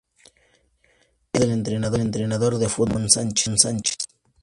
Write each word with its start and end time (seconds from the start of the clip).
Es 1.31 1.41
hijo 1.45 1.55
del 1.61 2.01
entrenador 2.01 2.57
de 2.57 2.67
fútbol 2.69 3.07
Ramón 3.11 3.35
Sánchez. 3.37 3.97